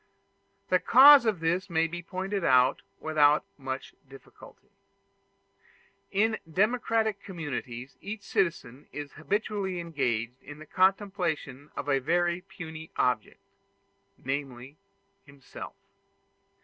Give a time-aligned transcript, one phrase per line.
[0.69, 4.71] The cause of this may be pointed out without much difficulty.
[6.09, 12.89] In democratic communities each citizen is habitually engaged in the contemplation of a very puny
[12.97, 13.43] object,
[14.17, 14.75] namely
[15.27, 15.75] himself.